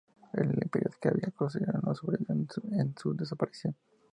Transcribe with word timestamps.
El 0.33 0.49
imperio 0.55 0.89
que 0.99 1.09
había 1.09 1.29
construido 1.29 1.73
no 1.79 1.93
sobrevivió 1.93 2.33
a 2.75 2.99
su 2.99 3.13
desaparición. 3.13 3.75